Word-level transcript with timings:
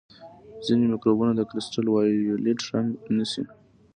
ځینې 0.65 0.85
مکروبونه 0.91 1.33
د 1.35 1.41
کرسټل 1.49 1.85
وایولېټ 1.89 2.59
رنګ 2.73 2.89
نیسي. 3.15 3.43